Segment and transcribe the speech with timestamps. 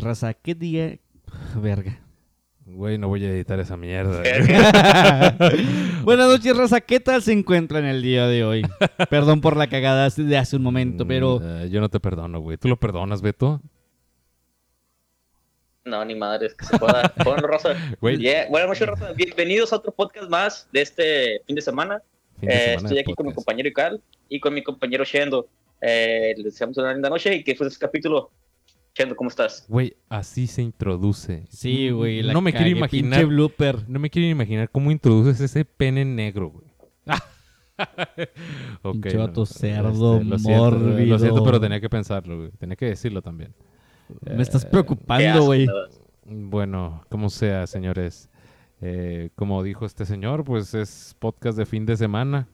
[0.00, 0.34] Raza.
[0.34, 0.98] ¿Qué día?
[1.56, 1.98] Verga.
[2.64, 4.22] Güey, no voy a editar esa mierda.
[6.04, 6.80] buenas noches, raza.
[6.80, 8.62] ¿Qué tal se encuentran el día de hoy?
[9.10, 12.40] Perdón por la cagada de hace un momento, pero Mm, eh, yo no te perdono,
[12.40, 12.56] güey.
[12.56, 13.60] ¿Tú lo perdonas, Beto?
[15.84, 17.12] No, ni madre, es que se pueda.
[18.00, 18.18] Bueno.
[18.18, 19.12] Yeah, Buenas noches, Rosa.
[19.14, 22.00] Bienvenidos a otro podcast más de este fin de semana.
[22.38, 25.48] Fin de Eh, estoy de aquí con mi compañero Ical y con mi compañero Shendo.
[25.80, 28.30] Eh, les deseamos una linda noche y que fue este capítulo.
[28.94, 29.64] Shendo, ¿cómo estás?
[29.68, 31.46] Güey, así se introduce.
[31.48, 32.22] sí, güey.
[32.22, 33.20] la No me quiero cagué, imaginar.
[33.20, 33.88] Pinche blooper.
[33.88, 36.66] No me quiero imaginar cómo introduces ese pene negro, güey.
[38.82, 42.50] Ok, Pinche no, vato este, cerdo, lo siento, Lo siento, pero tenía que pensarlo, güey.
[42.52, 43.54] Tenía que decirlo también.
[44.20, 45.66] Me estás Eh, preocupando, güey.
[46.24, 48.28] Bueno, como sea, señores.
[48.80, 52.48] Eh, como dijo este señor, pues es podcast de fin de semana.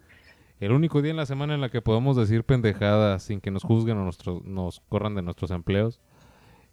[0.61, 3.63] El único día en la semana en la que podemos decir pendejadas sin que nos
[3.65, 6.01] juzguen o nuestro- nos corran de nuestros empleos.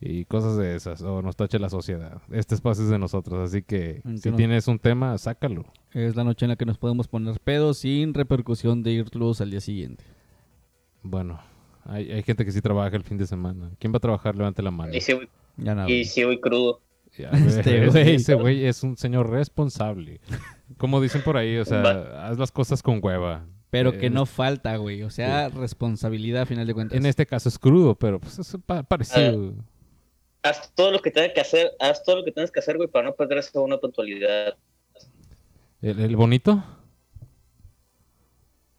[0.01, 2.21] Y cosas de esas, o nos tache la sociedad.
[2.31, 5.65] Este espacio es de nosotros, así que si tienes un tema, sácalo.
[5.93, 9.51] Es la noche en la que nos podemos poner pedos sin repercusión de irlos al
[9.51, 10.03] día siguiente.
[11.01, 11.39] Bueno,
[11.85, 13.71] hay, hay gente que sí trabaja el fin de semana.
[13.79, 14.35] ¿Quién va a trabajar?
[14.35, 14.93] Levante la mano.
[14.93, 15.89] Y sí, voy- Ya nada.
[15.89, 16.81] y sí voy crudo.
[17.17, 18.16] Ya, Este ese- güey.
[18.16, 20.19] Ese güey es un señor responsable.
[20.77, 23.45] Como dicen por ahí, o sea, haz las cosas con hueva.
[23.69, 25.03] Pero Eh, que no falta, güey.
[25.03, 26.97] O sea, responsabilidad a final de cuentas.
[26.97, 29.53] En este caso es crudo, pero pues es pa- parecido.
[30.45, 32.88] Haz todo lo que tengas que hacer, haz todo lo que tengas que hacer, güey,
[32.88, 34.56] para no perder esa una puntualidad.
[35.81, 36.63] ¿El, el bonito?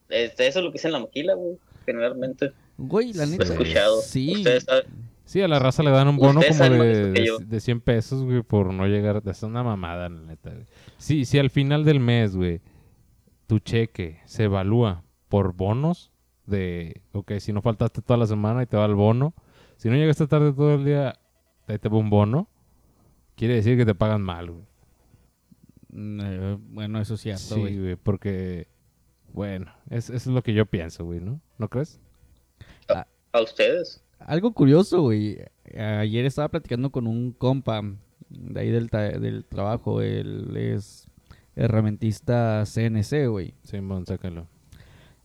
[0.09, 2.53] Este, eso es lo que dicen en la maquila, güey, generalmente.
[2.79, 3.45] Güey, la Lo neta.
[3.45, 4.01] he escuchado.
[4.01, 4.35] Sí.
[4.37, 4.85] Ustedes saben.
[5.25, 7.39] Sí, a la raza le dan un bono como de, de de, yo.
[7.39, 9.23] de 100 pesos, güey, por no llegar.
[9.27, 10.51] Es una mamada, la neta.
[10.51, 10.67] güey.
[10.99, 12.61] Sí, si al final del mes, güey,
[13.49, 16.13] tu cheque se evalúa por bonos
[16.47, 19.35] de, ok, si no faltaste toda la semana y te va el bono.
[19.79, 21.19] Si no llegaste tarde todo el día,
[21.67, 22.49] ahí te va un bono.
[23.37, 24.65] Quiere decir que te pagan mal, güey.
[25.91, 27.79] Mm, eh, bueno, eso es cierto, Sí, güey.
[27.79, 28.67] güey, porque,
[29.33, 31.41] bueno, es- eso es lo que yo pienso, güey, ¿no?
[31.59, 32.01] ¿No crees?
[33.33, 34.03] A ustedes.
[34.19, 35.39] Algo curioso, güey.
[35.77, 37.83] Ayer estaba platicando con un compa
[38.31, 40.01] de ahí del, del trabajo.
[40.01, 41.07] Él es
[41.55, 43.53] herramientista CNC, güey.
[43.63, 44.47] Simón, sácalo.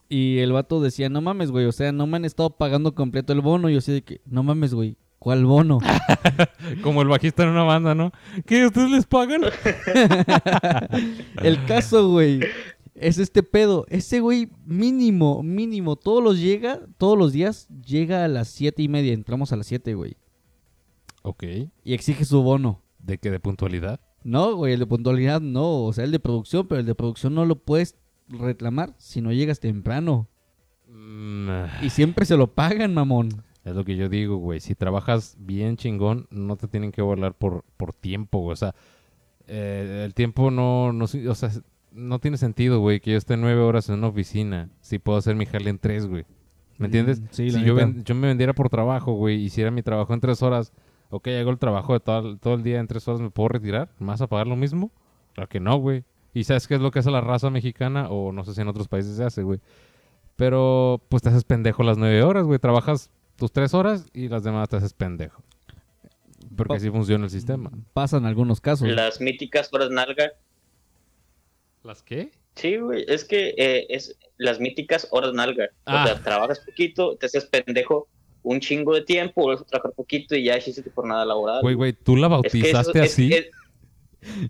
[0.10, 1.66] Y el vato decía, no mames, güey.
[1.68, 3.70] O sea, no me han estado pagando completo el bono.
[3.70, 4.98] Y yo así de que, no mames, güey.
[5.22, 5.78] ¿Cuál bono?
[6.82, 8.12] Como el bajista en una banda, ¿no?
[8.44, 8.66] ¿Qué?
[8.66, 9.44] ¿Ustedes les pagan?
[11.44, 12.40] el caso, güey.
[12.96, 13.86] Es este pedo.
[13.90, 15.96] Ese güey mínimo, mínimo.
[15.96, 19.14] Todos los llega, todos los días llega a las siete y media.
[19.14, 20.18] Entramos a las siete, güey.
[21.22, 21.44] ok.
[21.84, 22.82] Y exige su bono.
[22.98, 23.30] ¿De qué?
[23.30, 24.00] ¿De puntualidad?
[24.24, 27.36] No, güey, el de puntualidad no, o sea, el de producción, pero el de producción
[27.36, 27.96] no lo puedes
[28.28, 30.30] reclamar si no llegas temprano.
[30.88, 31.50] Mm,
[31.84, 33.30] Y siempre se lo pagan, mamón.
[33.64, 34.60] Es lo que yo digo, güey.
[34.60, 38.54] Si trabajas bien chingón, no te tienen que volar por, por tiempo, güey.
[38.54, 38.74] O sea,
[39.48, 41.50] eh, el tiempo no, no, o sea,
[41.92, 45.36] no tiene sentido, güey, que yo esté nueve horas en una oficina si puedo hacer
[45.36, 46.26] mi jale en tres, güey.
[46.78, 47.22] ¿Me entiendes?
[47.22, 50.20] Mm, sí, si yo, ven- yo me vendiera por trabajo, güey, hiciera mi trabajo en
[50.22, 50.74] tres horas,
[51.12, 53.90] ok, hago el trabajo de todo, todo el día en tres horas, ¿me puedo retirar?
[54.00, 54.90] ¿Me vas a pagar lo mismo?
[55.34, 56.04] Claro que no, güey.
[56.34, 58.08] ¿Y sabes qué es lo que hace la raza mexicana?
[58.10, 59.60] O no sé si en otros países se hace, güey.
[60.36, 62.58] Pero pues te haces pendejo las nueve horas, güey.
[62.58, 63.12] Trabajas
[63.42, 65.44] tus tres horas y las demás te haces pendejo.
[66.56, 67.72] Porque Pa- así funciona el sistema.
[67.94, 68.88] Pasan algunos casos.
[68.88, 70.32] Las míticas horas nalga.
[71.84, 72.32] ¿Las qué?
[72.56, 75.70] Sí, güey, es que eh, es las míticas horas nalga.
[75.86, 76.04] Ah.
[76.04, 78.08] O sea, trabajas poquito, te haces pendejo
[78.44, 81.62] un chingo de tiempo, vuelves a trabajar poquito y ya hiciste por nada laboral.
[81.62, 83.34] Güey, güey, ¿tú la Es que eso- bautizaste es- así?
[83.34, 83.50] es-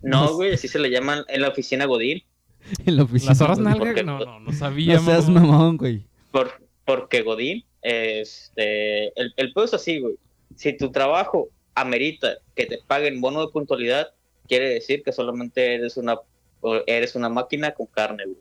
[0.02, 2.24] no, güey, así se le llaman en la oficina Godín,
[2.86, 3.32] en la oficina.
[3.32, 4.04] ¿Las horas nalga?
[4.04, 5.50] No, no, no sabía, No seas mamón.
[5.50, 6.06] mamón, güey.
[6.32, 6.52] por,
[6.86, 10.16] porque Godín, este, el, el pedo es así, güey.
[10.56, 14.08] Si tu trabajo amerita que te paguen bono de puntualidad,
[14.48, 16.18] quiere decir que solamente eres una,
[16.88, 18.38] eres una máquina con carne, güey.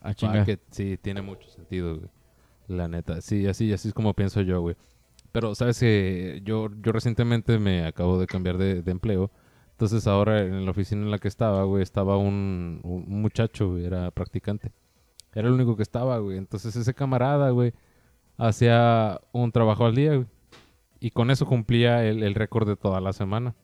[0.00, 0.44] Ah, Ah, chinga.
[0.44, 2.10] que sí, tiene mucho sentido, güey.
[2.68, 3.20] La neta.
[3.20, 4.76] Sí, así, así es como pienso yo, güey.
[5.32, 9.30] Pero, ¿sabes que Yo, yo recientemente me acabo de cambiar de, de empleo.
[9.72, 13.84] Entonces, ahora en la oficina en la que estaba, güey, estaba un, un muchacho, güey,
[13.86, 14.72] era practicante.
[15.34, 16.38] Era el único que estaba, güey.
[16.38, 17.72] Entonces, ese camarada, güey,
[18.36, 20.26] hacía un trabajo al día, güey.
[21.00, 23.54] Y con eso cumplía el, el récord de toda la semana.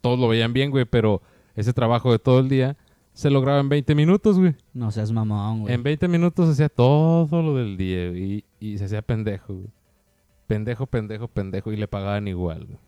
[0.00, 1.22] Todos lo veían bien, güey, pero
[1.54, 2.76] ese trabajo de todo el día
[3.12, 4.56] se lograba en 20 minutos, güey.
[4.72, 5.74] No seas mamón, güey.
[5.74, 9.68] En 20 minutos hacía todo lo del día güey, y, y se hacía pendejo, güey.
[10.46, 11.72] Pendejo, pendejo, pendejo.
[11.72, 12.78] Y le pagaban igual, güey.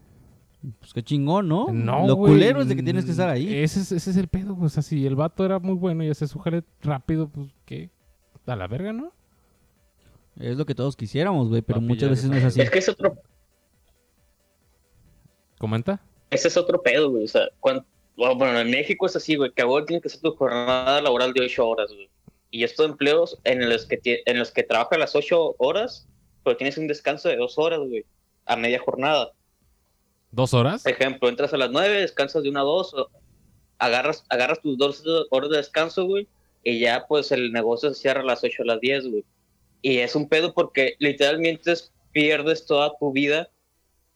[0.80, 1.66] Pues qué chingón, ¿no?
[1.70, 3.54] No, Lo güey, culero es de que tienes que estar ahí.
[3.54, 4.66] Ese es, ese es el pedo, güey.
[4.66, 7.90] O sea, si el vato era muy bueno y hacía su jale rápido, pues, ¿qué?
[8.46, 9.12] A la verga, ¿no?
[10.38, 12.60] Es lo que todos quisiéramos, güey, pero Papi, muchas veces no es así.
[12.60, 13.16] Es que es otro,
[15.58, 16.00] ¿Comenta?
[16.30, 17.24] ese es otro pedo, güey.
[17.24, 17.84] O sea, cuando,
[18.16, 21.44] bueno, en México es así, güey, que ahora tienes que hacer tu jornada laboral de
[21.44, 22.10] 8 horas, güey.
[22.50, 26.06] Y estos empleos en los que, en los que trabajas las 8 horas,
[26.42, 28.04] pero tienes un descanso de 2 horas, güey,
[28.46, 29.32] a media jornada.
[30.30, 30.82] ¿Dos horas?
[30.82, 33.10] Por ejemplo, entras a las 9, descansas de una a 2, o
[33.78, 36.28] agarras, agarras tus 2 horas de descanso, güey,
[36.62, 39.24] y ya pues el negocio se cierra a las 8 a las 10, güey.
[39.84, 43.50] Y es un pedo porque literalmente es- pierdes toda tu vida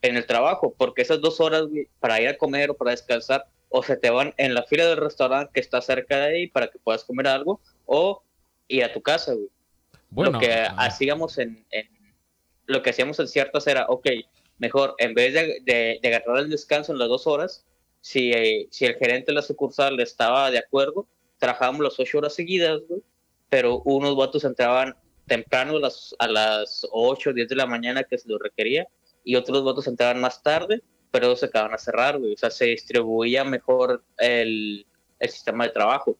[0.01, 1.65] en el trabajo, porque esas dos horas,
[2.01, 4.97] para ir a comer o para descansar, o se te van en la fila del
[4.97, 8.23] restaurante que está cerca de ahí para que puedas comer algo, o
[8.67, 9.49] ir a tu casa, güey.
[10.09, 10.53] Bueno, lo que
[10.87, 12.15] hacíamos en, en-
[12.65, 14.07] lo que hacíamos en ciertas era, ok,
[14.57, 17.67] mejor, en vez de, de, de agarrar el descanso en las dos horas,
[18.01, 21.07] si, eh, si el gerente de la sucursal estaba de acuerdo,
[21.37, 23.03] trabajábamos las ocho horas seguidas, güey,
[23.51, 24.97] pero unos vatos entraban
[25.29, 28.89] temprano a las, a las 8 o 10 de la mañana que se lo requería,
[29.23, 32.67] y otros vatos entraban más tarde, pero se acaban a cerrar, güey, o sea, se
[32.67, 34.87] distribuía mejor el,
[35.19, 36.17] el sistema de trabajo.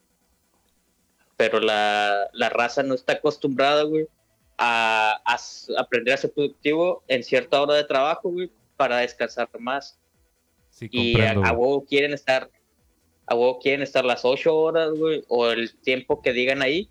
[1.37, 4.07] Pero la, la raza no está acostumbrada, güey,
[4.59, 5.39] a, a
[5.81, 9.99] aprender a ser productivo en cierta hora de trabajo, güey, para descansar más.
[10.71, 12.51] sí, Y a, huevo quieren estar,
[13.27, 16.91] a huevo quieren estar las ocho horas, güey, o el tiempo que digan ahí,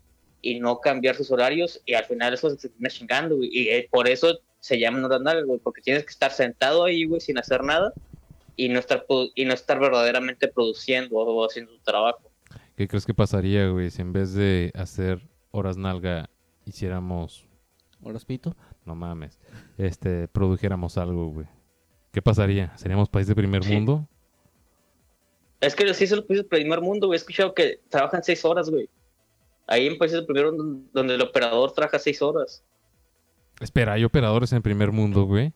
[0.52, 3.88] y no cambiar sus horarios, y al final eso se termina chingando, güey, y eh,
[3.92, 7.38] por eso se llaman horas nalgas, güey, porque tienes que estar sentado ahí, güey, sin
[7.38, 7.94] hacer nada,
[8.56, 9.06] y no estar,
[9.36, 12.32] y no estar verdaderamente produciendo o haciendo tu trabajo.
[12.76, 16.30] ¿Qué crees que pasaría, güey, si en vez de hacer horas nalga
[16.66, 17.46] hiciéramos,
[18.04, 18.56] ¿Horas pito?
[18.86, 19.40] no mames,
[19.78, 21.48] este, produjéramos algo, güey?
[22.12, 22.76] ¿Qué pasaría?
[22.78, 23.74] ¿Seríamos país de primer Sí.
[23.74, 24.08] mundo?
[25.60, 27.18] Es que sí son los países del primer mundo, güey.
[27.18, 28.90] He escuchado que trabajan seis horas, güey.
[29.68, 32.64] Ahí en países del primer mundo donde el operador trabaja seis horas.
[33.60, 35.54] Espera, ¿hay operadores en primer mundo, güey?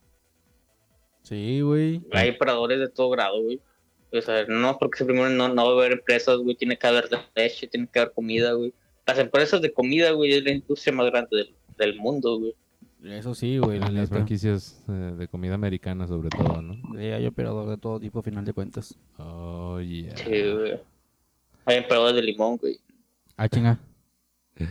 [1.24, 2.02] Sí, güey.
[2.12, 3.62] Hay operadores de todo grado, güey.
[4.12, 6.56] O sea, no porque se primero no, no va a haber empresas, güey.
[6.56, 8.74] Tiene que haber leche, tiene que haber comida, güey.
[9.08, 12.56] Las empresas de comida, güey, es la industria más grande del, del mundo, güey.
[13.04, 16.76] Eso sí, güey, la Las franquicias eh, de comida americana, sobre todo, ¿no?
[17.00, 18.96] Sí, hay operador de todo tipo, a final de cuentas.
[19.18, 20.16] Oh, yeah.
[20.18, 20.80] Sí, güey.
[21.66, 22.80] Hay operadores de limón, güey.
[23.38, 23.80] Ah, chinga.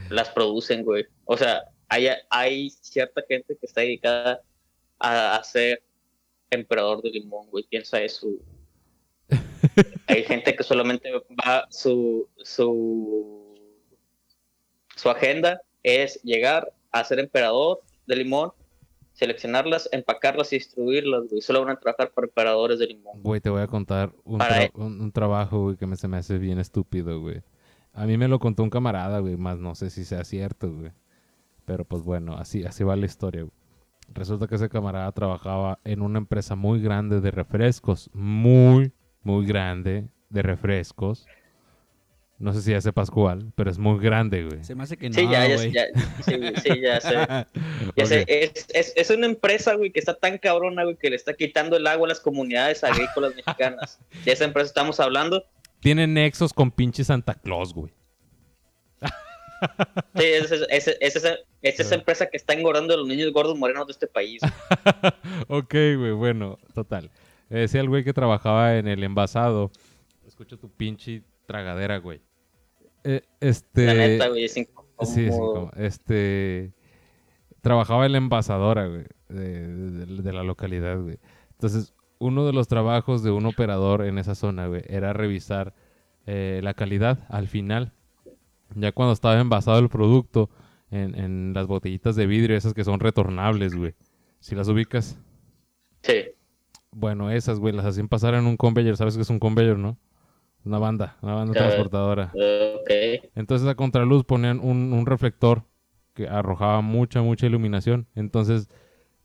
[0.08, 1.06] Las producen, güey.
[1.24, 4.40] O sea, hay, hay cierta gente que está dedicada
[4.98, 5.82] a, a ser
[6.50, 7.64] emperador de limón, güey.
[7.68, 8.28] Piensa eso.
[10.06, 13.54] hay gente que solamente va su su
[14.96, 18.52] su agenda es llegar a ser emperador de limón,
[19.14, 21.40] seleccionarlas, empacarlas y distribuirlas, güey.
[21.40, 23.22] Solo van a trabajar para emperadores de limón.
[23.22, 26.16] Güey, te voy a contar un, tra- un, un trabajo, güey, que me, se me
[26.18, 27.42] hace bien estúpido, güey.
[27.92, 30.92] A mí me lo contó un camarada, güey, más no sé si sea cierto, güey.
[31.64, 33.52] Pero pues bueno, así, así va la historia, güey.
[34.12, 38.10] Resulta que ese camarada trabajaba en una empresa muy grande de refrescos.
[38.12, 38.92] Muy,
[39.22, 41.26] muy grande de refrescos.
[42.38, 44.64] No sé si ya sepas cuál, pero es muy grande, güey.
[44.64, 45.72] Se me hace que no, Sí, ya, ya, güey.
[45.72, 45.84] ya,
[46.24, 47.14] sí, ya sé.
[47.96, 48.08] Ya Ok.
[48.08, 51.34] sé, es, es, es una empresa, güey, que está tan cabrona, güey, que le está
[51.34, 54.00] quitando el agua a las comunidades agrícolas mexicanas.
[54.24, 55.44] De esa empresa estamos hablando.
[55.80, 57.92] Tiene nexos con pinche Santa Claus, güey.
[60.16, 63.30] Sí, es, es, es, es esa, es esa empresa que está engordando a los niños
[63.30, 64.40] gordos morenos de este país.
[65.48, 67.10] ok, güey, bueno, total.
[67.50, 69.70] Eh, Decía el güey que trabajaba en el envasado.
[70.26, 72.22] Escucho tu pinche tragadera, güey.
[73.04, 73.84] Eh, este.
[73.84, 74.94] La neta, güey, es incómodo.
[75.04, 76.72] Sí, como, este.
[77.60, 81.18] Trabajaba en la envasadora, güey, de, de- de la localidad, güey.
[81.50, 85.74] Entonces, uno de los trabajos de un operador en esa zona, güey, era revisar
[86.26, 87.92] eh, la calidad al final.
[88.76, 90.48] Ya cuando estaba envasado el producto
[90.92, 93.94] en, en las botellitas de vidrio, esas que son retornables, güey.
[94.38, 95.18] Si las ubicas.
[96.02, 96.26] Sí.
[96.92, 98.96] Bueno, esas, güey, las hacían pasar en un conveyor.
[98.96, 99.98] ¿Sabes qué es un conveyor, no?
[100.64, 102.30] Una banda, una banda Eh, transportadora.
[102.34, 103.30] eh, ok.
[103.34, 105.64] Entonces a contraluz ponían un, un reflector
[106.14, 108.06] que arrojaba mucha, mucha iluminación.
[108.14, 108.68] Entonces,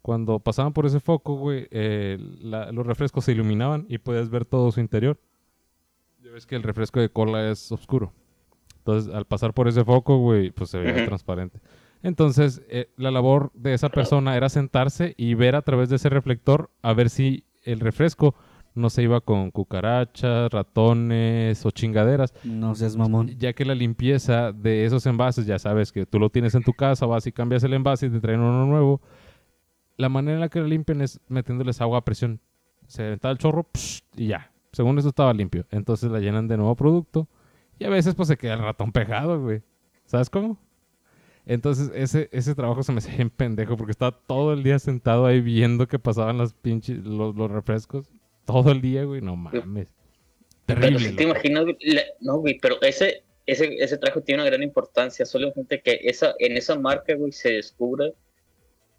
[0.05, 4.45] cuando pasaban por ese foco, güey, eh, la- los refrescos se iluminaban y podías ver
[4.45, 5.17] todo su interior.
[6.24, 8.13] Ya ves que el refresco de cola es oscuro.
[8.77, 11.05] Entonces, al pasar por ese foco, güey, pues se veía Ujú.
[11.05, 11.59] transparente.
[12.03, 16.09] Entonces, eh, la labor de esa persona era sentarse y ver a través de ese
[16.09, 18.35] reflector a ver si el refresco
[18.75, 23.29] no se iba con cucarachas, ratones o chingaderas No seas mamón.
[23.39, 26.74] ya que la limpieza de esos envases, ya sabes que tú lo tienes en tu
[26.74, 29.01] casa, vas y cambias el envase y te traen uno nuevo.
[29.98, 32.40] La manera en la que la limpian es metiéndoles agua a presión.
[32.88, 34.52] Se aventaba el chorro psh, y ya.
[34.72, 35.66] Según eso estaba limpio.
[35.72, 37.28] Entonces la llenan de nuevo producto.
[37.80, 39.62] Y a veces pues se queda el ratón pegado, güey.
[40.06, 40.58] ¿Sabes cómo?
[41.46, 45.25] Entonces ese, ese trabajo se me hacía bien pendejo porque estaba todo el día sentado
[45.25, 48.08] ahí viendo que pasaban las pinches, los, los refrescos.
[48.46, 49.22] Todo el día, güey.
[49.22, 49.94] No mames.
[50.66, 51.10] Pero Terrible.
[51.10, 54.64] si te imaginas, güey, la- no, güey, pero ese, ese, ese trabajo tiene una gran
[54.64, 55.25] importancia.
[55.25, 58.14] Solamente que esa, en esa marca, güey, se descubre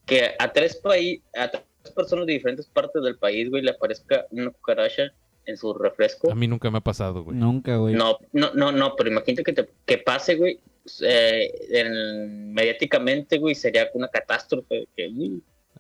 [0.06, 4.25] que a tres países, a tres personas de diferentes partes del país, güey, le aparezca
[4.30, 5.04] una cucaracha
[5.44, 6.30] en su refresco.
[6.32, 7.36] A mí nunca me ha pasado, güey.
[7.36, 7.94] Nunca, güey.
[7.94, 10.58] No, no, no, no, pero imagínate que, te- que pase, güey,
[11.02, 14.86] eh, en- mediáticamente, güey, sería una catástrofe.
[14.96, 15.10] Que,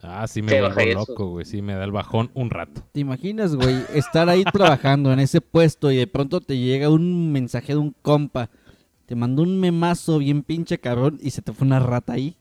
[0.02, 1.44] Ah, sí me vuelvo loco, güey.
[1.46, 2.82] Sí me da el bajón un rato.
[2.92, 7.32] ¿Te imaginas, güey, estar ahí trabajando en ese puesto y de pronto te llega un
[7.32, 8.50] mensaje de un compa,
[9.06, 12.36] te mandó un memazo bien pinche cabrón y se te fue una rata ahí?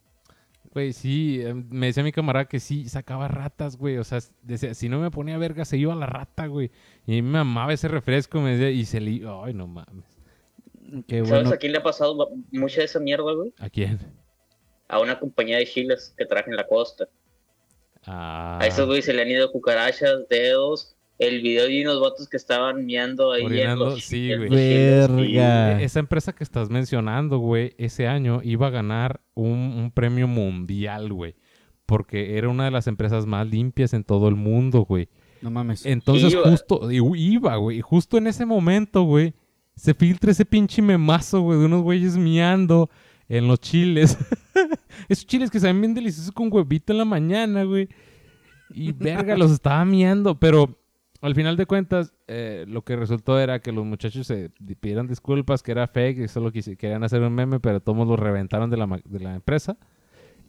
[0.75, 3.97] Güey, sí, eh, me decía mi camarada que sí sacaba ratas, güey.
[3.97, 6.69] O sea, decía, si no me ponía verga, se iba la rata, güey.
[7.07, 9.45] Y a mí me amaba ese refresco, me decía, y se le iba.
[9.45, 10.03] Ay, no mames.
[11.07, 11.49] Qué ¿Sabes bueno.
[11.51, 13.53] a quién le ha pasado mucha de esa mierda, güey?
[13.57, 13.99] ¿A quién?
[14.89, 17.07] A una compañía de chiles que trabaja en la costa.
[18.05, 20.94] Ah, A esos güey se le han ido cucarachas, dedos.
[21.17, 24.49] El video de unos vatos que estaban miando ahí Orinando, en los, sí, en güey.
[24.49, 25.81] los chiles, y- Verga.
[25.81, 31.13] esa empresa que estás mencionando, güey, ese año iba a ganar un, un premio mundial,
[31.13, 31.35] güey.
[31.85, 35.07] Porque era una de las empresas más limpias en todo el mundo, güey.
[35.41, 35.85] No mames.
[35.85, 36.49] Entonces, Iba.
[36.49, 37.77] justo, iba, güey.
[37.77, 39.33] y Justo en ese momento, güey,
[39.75, 42.89] se filtra ese pinche memazo, güey, de unos güeyes miando
[43.29, 44.17] en los chiles.
[45.09, 47.87] Esos chiles que saben bien deliciosos con huevito en la mañana, güey.
[48.73, 50.39] Y verga, los estaba miando.
[50.39, 50.77] Pero
[51.21, 55.07] al final de cuentas, eh, lo que resultó era que los muchachos se di- pidieron
[55.07, 58.77] disculpas, que era fake, y solo querían hacer un meme, pero todos los reventaron de
[58.77, 59.77] la, de la empresa.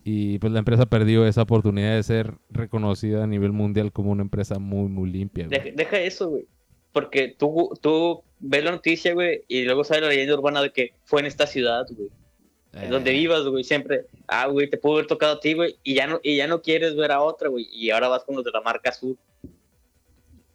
[0.04, 4.22] Y pues la empresa perdió esa oportunidad de ser reconocida a nivel mundial como una
[4.22, 5.46] empresa muy, muy limpia.
[5.46, 5.58] güey.
[5.60, 6.46] Deja, deja eso, güey.
[6.92, 10.94] Porque tú, tú ves la noticia, güey, y luego sale la leyenda urbana de que
[11.04, 12.08] fue en esta ciudad, güey.
[12.74, 14.04] Eh, Donde vivas, güey, siempre.
[14.28, 16.60] Ah, güey, te pudo haber tocado a ti, güey, y ya no, y ya no
[16.62, 17.66] quieres ver a otra, güey.
[17.72, 19.16] Y ahora vas con los de la marca azul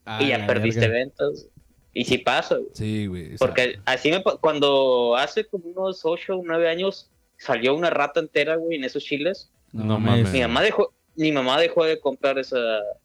[0.05, 0.95] Ah, y ya perdiste verga.
[0.97, 1.47] ventas.
[1.93, 2.69] Y sí pasa, güey.
[2.73, 3.37] Sí, güey.
[3.37, 8.55] Porque así me cuando hace como unos 8 o 9 años salió una rata entera,
[8.55, 9.51] güey, en esos chiles.
[9.73, 10.23] No, No mames.
[10.25, 10.33] mames.
[10.33, 12.57] Mi mamá dejó, mi mamá dejó de comprar esa,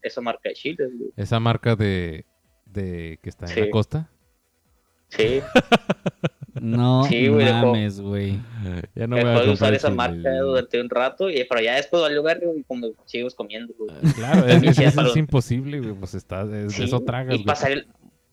[0.02, 1.10] esa marca de chiles, güey.
[1.16, 2.24] esa marca de,
[2.66, 3.60] de que está en Sí.
[3.60, 4.10] la costa.
[5.08, 5.40] Sí,
[6.60, 8.40] No Sí, güey, dejó- mames, güey.
[8.94, 11.74] Ya no voy a dejó de usar esa marca durante un rato, y, pero ya
[11.76, 13.90] después valió verga y como seguimos comiendo, güey.
[14.14, 15.92] Claro, es, imposible, güey.
[15.94, 17.44] Pues está, es- Sí, eso tragas, Y güey.
[17.46, 17.84] pasaría,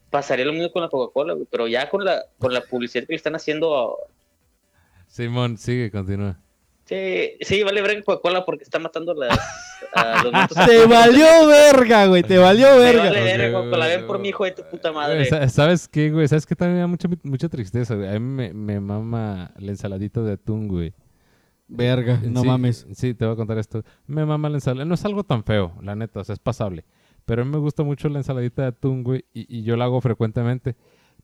[0.09, 3.13] pasaría lo mismo con la Coca-Cola, güey, pero ya con la, con la publicidad que
[3.13, 3.95] le están haciendo a-
[5.07, 6.39] Simón, sigue, continúa.
[6.85, 9.39] Sí, sí, vale verga Coca-Cola porque está matando las,
[9.93, 10.57] a los vatos.
[10.65, 12.23] Te valió verga, güey.
[12.23, 13.03] Te valió verga.
[13.05, 15.25] vale verga, Coca-Cola, ven por mi hijo de tu puta madre.
[15.25, 16.27] sa- ¿Sabes qué, güey?
[16.27, 18.09] ¿Sabes qué también me da mucha, mucha tristeza, güey?
[18.09, 20.93] A mí me, me mama la ensaladita de atún, güey.
[21.67, 22.85] Verga, no Sí, mames.
[22.93, 23.83] Sí, te voy a contar esto.
[24.05, 24.85] Me mama la ensalada.
[24.85, 26.83] No es algo tan feo, la neta, o sea, es pasable.
[27.25, 29.85] Pero a mí me gusta mucho la ensaladita de atún, güey, y, y yo la
[29.85, 30.75] hago frecuentemente.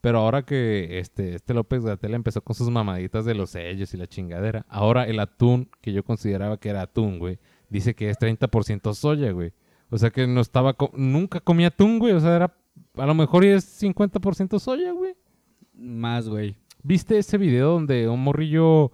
[0.02, 3.98] Pero ahora que este, este López Gatel empezó con sus mamaditas de los sellos y
[3.98, 7.38] la chingadera, ahora el atún, que yo consideraba que era atún, güey,
[7.70, 9.52] dice que es 30% soya, güey.
[9.90, 12.14] O sea que no estaba, co- nunca comía atún, güey.
[12.14, 12.54] O sea, era,
[12.96, 15.16] a lo mejor es 50% soya, güey.
[15.74, 16.56] Más, güey.
[16.84, 18.92] ¿Viste ese video donde un morrillo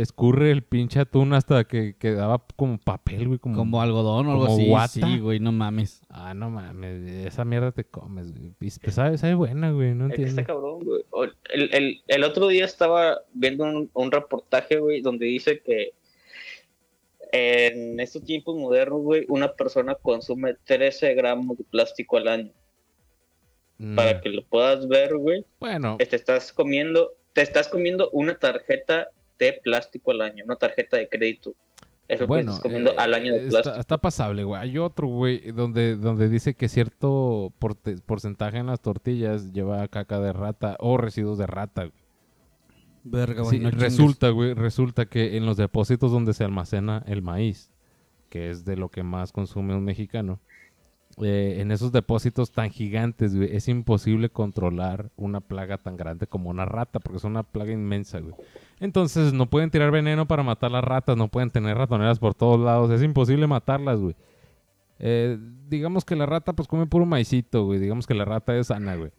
[0.00, 3.38] escurre el pinche atún hasta que quedaba como papel, güey?
[3.38, 4.68] Como, Como algodón o algo como así.
[4.68, 4.88] guata.
[5.08, 6.02] Sí, güey, no mames.
[6.08, 8.52] Ah, no mames, esa mierda te comes, güey.
[8.60, 10.40] Y te sabe, sabe buena, güey, no Es que entiendo.
[10.42, 11.02] está cabrón, güey.
[11.10, 15.92] O- El, el, el otro día estaba viendo un, un reportaje, güey, donde dice que
[17.32, 22.52] en estos tiempos modernos, güey, una persona consume 13 gramos de plástico al año.
[23.78, 28.38] Mm, Para que lo puedas ver, güey, Bueno, te estás comiendo, te estás comiendo una
[28.38, 31.54] tarjeta de plástico al año, una tarjeta de crédito.
[32.06, 33.80] Eso bueno, que eh, al año de está, plástico.
[33.80, 34.60] está pasable, güey.
[34.60, 37.52] Hay otro, güey, donde, donde dice que cierto
[38.06, 41.82] porcentaje en las tortillas lleva caca de rata o residuos de rata.
[41.84, 41.94] güey.
[43.04, 43.60] Verga, Sí, güey.
[43.60, 43.80] no chingues.
[43.80, 47.70] resulta, güey, resulta que en los depósitos donde se almacena el maíz,
[48.30, 50.40] que es de lo que más consume un mexicano,
[51.22, 56.50] eh, en esos depósitos tan gigantes, güey, es imposible controlar una plaga tan grande como
[56.50, 58.34] una rata, porque es una plaga inmensa, güey.
[58.80, 62.60] Entonces no pueden tirar veneno para matar las ratas, no pueden tener ratoneras por todos
[62.60, 64.16] lados, es imposible matarlas, güey.
[64.98, 65.38] Eh,
[65.68, 68.96] digamos que la rata pues come puro maicito, güey, digamos que la rata es sana,
[68.96, 69.10] güey.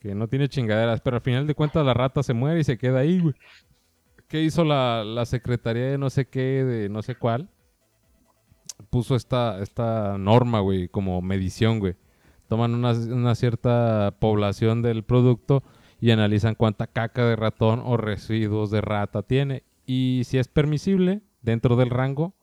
[0.00, 2.78] Que no tiene chingaderas, pero al final de cuentas la rata se muere y se
[2.78, 3.34] queda ahí, güey.
[4.28, 7.48] ¿Qué hizo la, la secretaría de no sé qué, de no sé cuál?
[8.90, 11.96] puso esta, esta norma, güey, como medición, güey.
[12.48, 15.62] Toman una, una cierta población del producto
[16.00, 19.64] y analizan cuánta caca de ratón o residuos de rata tiene.
[19.86, 22.34] Y si es permisible, dentro del rango,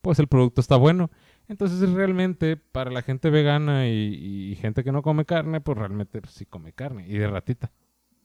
[0.00, 1.10] pues el producto está bueno.
[1.48, 6.20] Entonces realmente para la gente vegana y, y gente que no come carne, pues realmente
[6.20, 7.06] pues, sí come carne.
[7.06, 7.70] Y de ratita.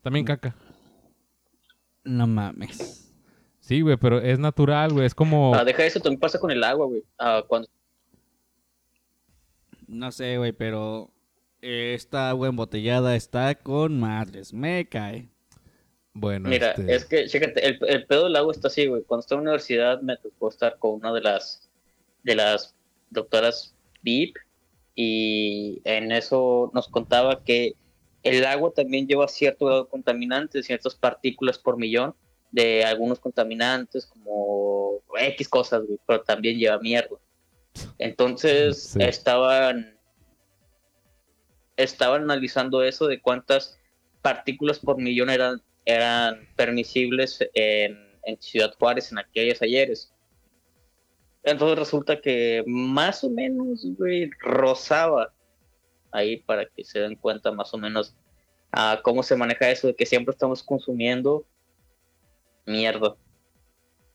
[0.01, 0.55] También caca.
[2.03, 3.13] No mames.
[3.59, 5.05] Sí, güey, pero es natural, güey.
[5.05, 5.53] Es como...
[5.53, 7.03] Ah, deja eso, también pasa con el agua, güey.
[7.19, 7.67] Ah, cuando
[9.87, 11.11] No sé, güey, pero
[11.61, 14.53] esta agua embotellada está con madres.
[14.53, 15.29] Me cae.
[16.13, 19.03] Bueno, Mira, este, es que, chécate, el, el pedo del agua está así, güey.
[19.03, 21.69] Cuando estaba en la universidad me tocó estar con una de las,
[22.23, 22.75] de las
[23.09, 24.35] doctoras VIP
[24.95, 27.75] y en eso nos contaba que
[28.23, 32.13] el agua también lleva cierto grado de contaminantes, ciertas partículas por millón
[32.51, 37.15] de algunos contaminantes como X cosas, güey, pero también lleva mierda.
[37.97, 38.99] Entonces Sí.
[39.03, 39.97] estaban
[41.83, 43.77] estaban analizando eso de cuántas
[44.21, 48.07] partículas por millón eran eran permisibles en,
[48.39, 50.13] Ciudad Juárez en aquellos ayeres.
[51.41, 55.33] Entonces resulta que más o menos, güey, rozaba
[56.11, 58.15] ahí para que se den cuenta más o menos
[58.71, 61.43] a cómo se maneja eso de que siempre estamos consumiendo
[62.67, 63.15] mierda.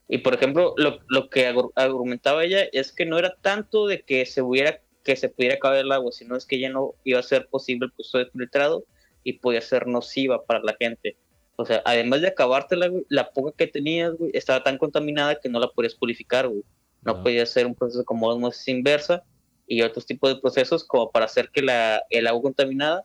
[0.06, 4.26] Y por ejemplo, lo, lo que argumentaba ella es que no era tanto de que
[4.26, 7.22] se hubiera que se pudiera acabar el agua, sino es que ya no iba a
[7.22, 8.84] ser posible el proceso de filtrado
[9.22, 11.16] y podía ser nociva para la gente.
[11.56, 15.48] O sea, además de acabártela, güey, la poca que tenías, güey, estaba tan contaminada que
[15.48, 16.62] no la podías purificar, güey.
[17.02, 17.22] No Ah.
[17.22, 19.22] podía ser un proceso como osmosis inversa
[19.66, 23.04] y otros tipos de procesos como para hacer que la, el agua contaminada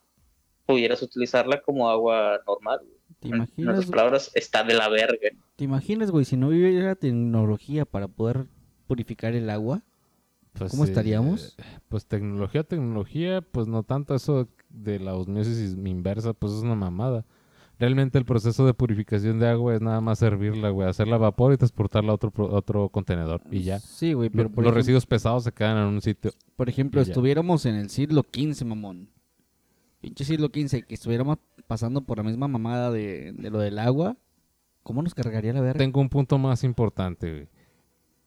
[0.65, 2.79] pudieras utilizarla como agua normal.
[2.81, 2.97] güey.
[3.19, 5.29] ¿Te En otras imaginas, palabras, está de la verga.
[5.57, 8.45] ¿te imaginas, güey, si no hubiera tecnología para poder
[8.88, 9.83] purificar el agua?
[10.53, 11.55] Pues, ¿Cómo eh, estaríamos?
[11.88, 17.25] Pues tecnología, tecnología, pues no tanto eso de la osmosis inversa, pues es una mamada.
[17.77, 21.53] Realmente el proceso de purificación de agua es nada más servirla, güey, hacerla a vapor
[21.53, 23.79] y transportarla a otro, otro contenedor y ya.
[23.79, 26.31] Sí, güey, Lo- pero por los ejemplo, residuos pesados se quedan en un sitio.
[26.57, 27.07] por ejemplo ya.
[27.12, 29.09] estuviéramos en el siglo XV, mamón.
[30.01, 34.17] Pinche siglo XV, que estuviéramos pasando por la misma mamada de, de lo del agua,
[34.83, 35.77] ¿cómo nos cargaría la verga?
[35.77, 37.47] Tengo un punto más importante, güey.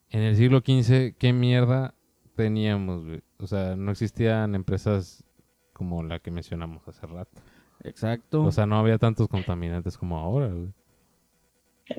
[0.09, 1.93] En el siglo XV, ¿qué mierda
[2.35, 3.21] teníamos, güey?
[3.39, 5.23] O sea, no existían empresas
[5.73, 7.41] como la que mencionamos hace rato.
[7.83, 8.43] Exacto.
[8.43, 10.69] O sea, no había tantos contaminantes como ahora, güey.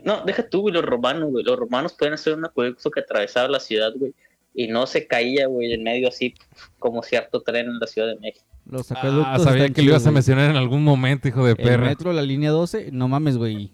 [0.02, 1.44] No, deja tú, güey, los romanos, güey.
[1.44, 4.14] Los romanos pueden hacer un acueducto que atravesaba la ciudad, güey.
[4.54, 6.34] Y no se caía, güey, en medio así
[6.78, 8.46] como cierto tren en la Ciudad de México.
[8.66, 11.50] Los Ah, acueductos sabía están que lo ibas a mencionar en algún momento, hijo de
[11.50, 11.86] El perra.
[11.88, 13.72] metro, la línea 12, no mames, güey.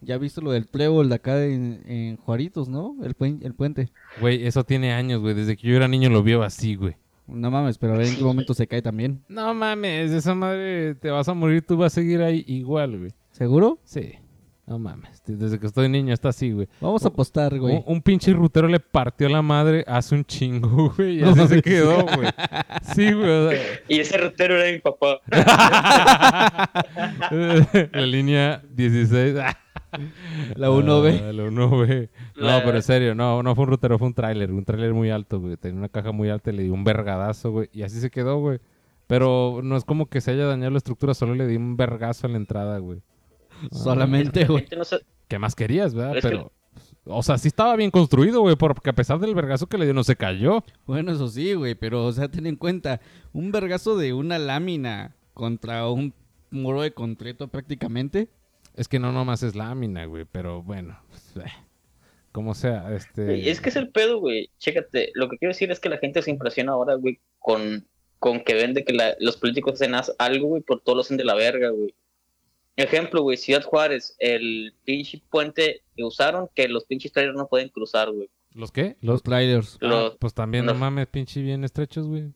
[0.00, 2.94] Ya viste lo del plebol de acá en, en Juaritos, ¿no?
[3.02, 3.90] El, puen- el puente.
[4.20, 5.34] Güey, eso tiene años, güey.
[5.34, 6.96] Desde que yo era niño lo vio así, güey.
[7.26, 9.22] No mames, pero a ver en qué momento se cae también.
[9.28, 13.10] No mames, esa madre te vas a morir, tú vas a seguir ahí igual, güey.
[13.32, 13.78] ¿Seguro?
[13.84, 14.12] Sí.
[14.66, 16.68] No mames, desde que estoy niño está así, güey.
[16.80, 17.76] Vamos a apostar, güey.
[17.76, 21.18] Un, un pinche rutero le partió la madre hace un chingo, güey.
[21.18, 21.62] Y No así se mames.
[21.62, 22.28] quedó, güey.
[22.94, 23.30] Sí, güey.
[23.30, 23.58] o sea,
[23.88, 25.20] Y ese rutero era mi papá.
[27.30, 29.36] la línea 16.
[30.56, 31.20] La 1B.
[31.28, 32.08] Ah, la 1B.
[32.36, 34.52] No, pero en serio, no, no fue un rutero, fue un tráiler.
[34.52, 35.56] Un tráiler muy alto, güey.
[35.56, 37.68] Tenía una caja muy alta y le di un vergadazo, güey.
[37.72, 38.60] Y así se quedó, güey.
[39.06, 42.26] Pero no es como que se haya dañado la estructura, solo le di un vergazo
[42.26, 43.00] a la entrada, güey.
[43.72, 44.66] Solamente, La güey.
[44.76, 46.12] no se- ¿Qué más querías, verdad?
[46.14, 46.52] Pero es que- Pero,
[47.16, 49.94] o sea, sí estaba bien construido, güey, porque a pesar del vergazo que le dio,
[49.94, 50.62] no se cayó.
[50.86, 53.00] Bueno, eso sí, güey, pero, o sea, ten en cuenta,
[53.32, 56.12] un vergazo de una lámina contra un
[56.50, 58.28] muro de concreto prácticamente.
[58.78, 61.50] Es que no nomás es lámina, güey, pero bueno, pues, eh,
[62.32, 63.50] como sea, este...
[63.50, 64.50] Es que es el pedo, güey.
[64.58, 67.86] Chécate, lo que quiero decir es que la gente se impresiona ahora, güey, con,
[68.18, 71.24] con que vende que la- los políticos hacen algo, güey, por todo lo hacen de
[71.24, 71.92] la verga, güey.
[72.76, 77.70] Ejemplo, güey, Ciudad Juárez, el pinche puente que usaron, que los pinches trailers no pueden
[77.70, 78.30] cruzar, güey.
[78.54, 78.96] ¿Los qué?
[79.00, 79.22] Los Los...
[79.24, 79.78] trailers.
[79.80, 82.26] Ah, Los- pues también, no mames, pinche bien estrechos, güey.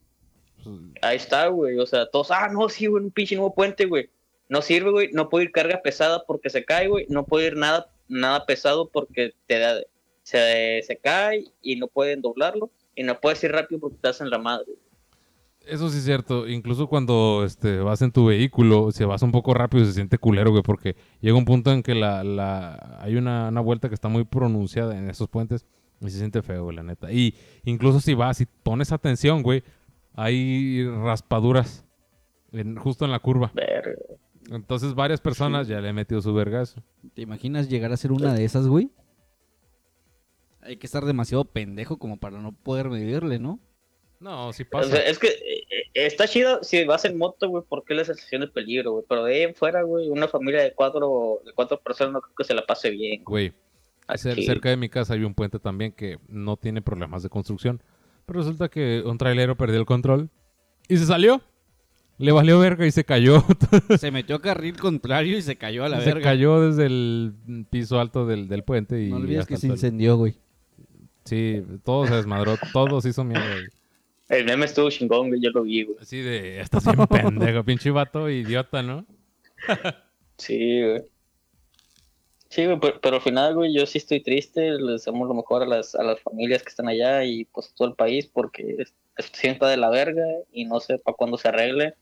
[0.64, 1.78] Pues, Ahí está, güey.
[1.78, 4.10] O sea, todos, ah, no, sí, güey, un pinche nuevo puente, güey.
[4.52, 5.10] No sirve, güey.
[5.12, 7.06] No puede ir carga pesada porque se cae, güey.
[7.08, 9.76] No puede ir nada, nada pesado porque te da,
[10.22, 12.70] se, se cae y no pueden doblarlo.
[12.94, 14.66] Y no puedes ir rápido porque te hacen la madre.
[15.66, 16.46] Eso sí es cierto.
[16.46, 20.50] Incluso cuando este, vas en tu vehículo, si vas un poco rápido se siente culero,
[20.50, 22.98] güey, porque llega un punto en que la, la...
[23.00, 25.64] hay una, una vuelta que está muy pronunciada en esos puentes
[26.02, 27.10] y se siente feo, güey, la neta.
[27.10, 27.34] Y
[27.64, 29.62] incluso si vas y pones atención, güey,
[30.14, 31.86] hay raspaduras
[32.52, 33.50] en- justo en la curva.
[33.54, 33.92] Verga.
[34.50, 36.82] Entonces varias personas ya le han metido su vergazo.
[37.14, 38.90] ¿Te imaginas llegar a ser una de esas, güey?
[40.60, 43.58] Hay que estar demasiado pendejo como para no poder medirle, ¿no?
[44.20, 44.90] No, sí O pasa.
[44.90, 48.04] sea, es que eh, eh, está chido si vas en moto, güey, porque es la
[48.04, 49.04] sensación de peligro, güey.
[49.08, 52.34] Pero de ahí en fuera, güey, una familia de cuatro, de cuatro personas no creo
[52.36, 53.24] que se la pase bien.
[53.24, 53.52] güey.
[54.06, 54.44] Aquí.
[54.44, 57.82] cerca de mi casa hay un puente también que no tiene problemas de construcción.
[58.26, 60.28] Pero resulta que un trailero perdió el control
[60.88, 61.40] y se salió.
[62.22, 63.44] Le valió verga y se cayó.
[63.98, 66.22] Se metió a carril contrario y se cayó a la se verga.
[66.22, 67.34] cayó desde el
[67.68, 70.34] piso alto del, del puente y No olvides que se incendió, güey.
[71.24, 73.44] Sí, todo se desmadró, todo se hizo mierda.
[73.50, 73.66] güey.
[74.28, 75.96] El meme estuvo chingón, güey, yo lo vi, güey.
[76.00, 79.04] Así de, estás bien pendejo, pinche vato idiota, ¿no?
[80.38, 81.02] Sí, güey.
[82.48, 84.70] Sí, güey, pero, pero al final, güey, yo sí estoy triste.
[84.72, 87.74] Les deseamos lo mejor a las, a las familias que están allá y pues a
[87.74, 88.84] todo el país porque
[89.18, 91.94] situación está de la verga y no sé para cuándo se arregle.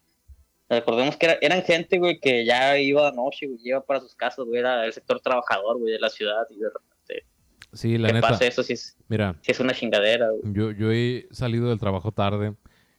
[0.71, 4.15] Recordemos que era- eran gente, güey, que ya iba a noche, güey, iba para sus
[4.15, 7.27] casas, güey, era el sector trabajador, güey, de la ciudad y de repente
[7.73, 8.29] Sí, la que neta.
[8.29, 10.53] pase eso sí es, Mira, sí es una chingadera, güey.
[10.55, 12.55] yo, yo he salido del trabajo tarde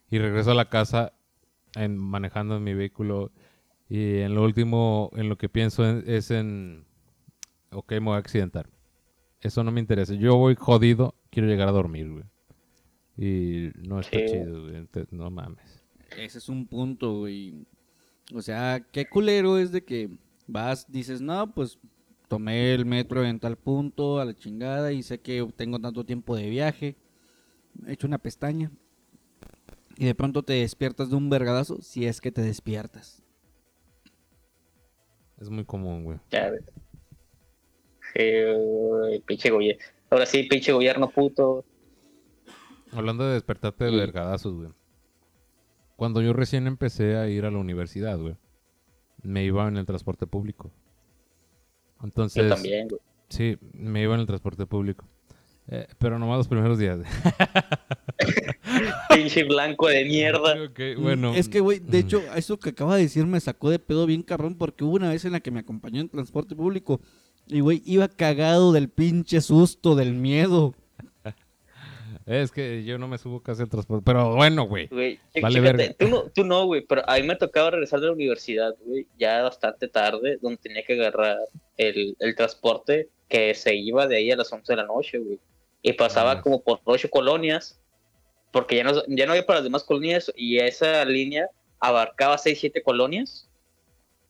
[0.09, 1.13] y regreso a la casa
[1.75, 3.31] en, manejando en mi vehículo
[3.89, 6.85] y en lo último, en lo que pienso en- es en,
[7.71, 8.67] ok, me voy a accidentar.
[9.39, 10.13] Eso no me interesa.
[10.13, 12.23] Yo voy jodido, quiero llegar a dormir, güey.
[13.17, 14.25] Y no está Sí.
[14.27, 14.75] chido, güey.
[14.75, 15.70] entonces, No mames.
[16.17, 17.65] Ese es un punto, güey.
[18.33, 20.09] O sea, qué culero es de que
[20.47, 21.79] vas, dices, no, pues
[22.27, 26.35] tomé el metro en tal punto, a la chingada, y sé que tengo tanto tiempo
[26.35, 26.95] de viaje.
[27.87, 28.71] He hecho una pestaña.
[29.97, 33.21] Y de pronto te despiertas de un vergadazo, si es que te despiertas.
[35.39, 36.19] Es muy común, güey.
[36.31, 36.61] Ya, güey.
[38.13, 38.23] Sí,
[38.57, 39.83] güey, pinche gobierno.
[40.09, 41.65] Ahora sí, pinche gobierno puto.
[42.91, 44.69] Hablando de despertarte de Y- vergadazos, güey.
[46.01, 48.35] Cuando yo recién empecé a ir a la universidad, güey,
[49.21, 50.71] me iba en el transporte público.
[52.03, 52.99] Entonces, Yo también, güey.
[53.29, 55.05] sí, me iba en el transporte público.
[55.67, 57.01] Eh, pero nomás los primeros días.
[59.15, 60.55] Pinche blanco de mierda.
[60.71, 61.35] Ok, bueno.
[61.35, 64.23] Es que, güey, de hecho, eso que acaba de decir me sacó de pedo bien
[64.23, 66.99] cabrón porque hubo una vez en la que me acompañó en transporte público
[67.45, 70.73] y, güey, iba cagado del pinche susto, del miedo.
[72.25, 74.03] Es que yo no me subo casi al transporte.
[74.05, 74.89] Pero bueno, güey.
[75.41, 75.93] Vale verga.
[75.97, 79.07] tú no, tú no, güey, pero a mí me tocaba regresar de la universidad, güey,
[79.17, 81.37] ya bastante tarde, donde tenía que agarrar
[81.77, 85.39] el, el transporte que se iba de ahí a las 11 de la noche, güey.
[85.81, 86.41] Y pasaba Ah.
[86.41, 87.79] como por ocho colonias,
[88.51, 91.47] porque ya no, ya no había para las demás colonias, y esa línea
[91.79, 93.47] abarcaba 6, 7 colonias.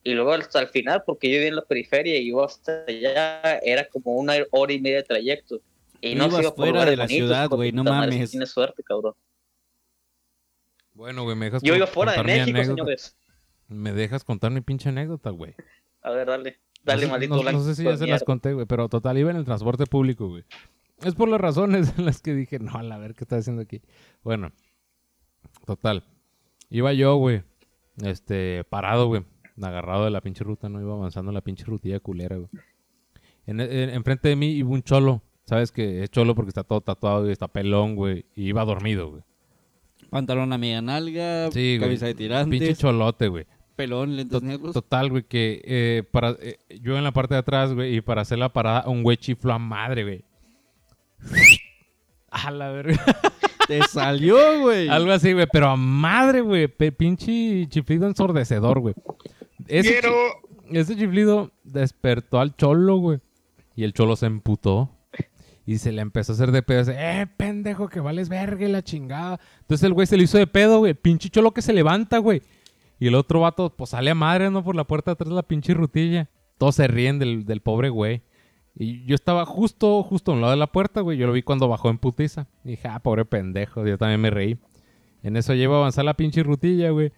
[0.04, 3.58] Y luego hasta el final, porque yo vivía en la periferia y iba hasta allá,
[3.58, 5.60] era como una hora y media de trayecto.
[6.02, 8.30] Y no Ibas fuera de la bonitos, ciudad, güey, no madre, mames.
[8.30, 9.14] Tienes suerte, cabrón.
[10.94, 12.66] Bueno, güey, me dejas Yo iba fuera de México, anécdota?
[12.82, 13.16] señores.
[13.68, 15.54] Me dejas contar mi pinche anécdota, güey.
[16.02, 16.60] A ver, dale.
[16.82, 17.60] Dale, no, maldito no- blanco.
[17.60, 20.28] no sé si ya se las conté, güey, pero total, iba en el transporte público,
[20.28, 20.44] güey.
[21.02, 23.62] Es por las razones en las que dije, no, a la ver, ¿qué está haciendo
[23.62, 23.80] aquí?
[24.22, 24.52] Bueno,
[25.64, 26.04] total.
[26.68, 27.42] Iba yo, güey,
[28.02, 29.24] este, parado, güey,
[29.60, 32.48] agarrado de la pinche ruta, no iba avanzando en la pinche rutilla culera, güey.
[33.46, 36.80] En, en- enfrente de mí iba un cholo, ¿sabes que Es cholo porque está todo
[36.80, 39.22] tatuado y está pelón, güey, y iba dormido, güey.
[40.10, 41.80] Pantalón a media nalga, Sí, güey.
[41.80, 43.46] camisa de tirantes, Pinche cholote, güey.
[43.76, 44.74] pelón, lentes negros.
[44.74, 48.20] Total, güey, que eh, para, eh, yo en la parte de atrás, güey, y para
[48.22, 50.24] hacer la parada, un güey chifló a madre, güey.
[52.30, 52.98] A la verga.
[53.68, 54.88] Te salió, güey.
[54.88, 56.66] Algo así, güey, pero a madre, güey.
[56.66, 58.94] pe- Pinche chiflido ensordecedor, güey.
[59.68, 63.20] Ese, chi- ese chiflido despertó al cholo, güey.
[63.76, 64.90] Y el cholo se emputó.
[65.64, 66.80] Y se le empezó a hacer de pedo.
[66.80, 69.38] Dice, eh, pendejo, que vales verga la chingada.
[69.60, 70.94] Entonces el güey se le hizo de pedo, güey.
[70.94, 72.42] Pinche cholo que se levanta, güey.
[72.98, 74.64] Y el otro vato, pues sale a madre, ¿no?
[74.64, 76.28] Por la puerta atrás de la pinche rutilla.
[76.58, 78.22] Todos se ríen del, del pobre güey.
[78.74, 81.18] Y yo estaba justo, justo a un lado de la puerta, güey.
[81.18, 82.48] Yo lo vi cuando bajó en putiza.
[82.64, 83.86] Y dije, ah, pobre pendejo.
[83.86, 84.58] Yo también me reí.
[85.22, 87.12] En eso llevo a avanzar la pinche rutilla, güey.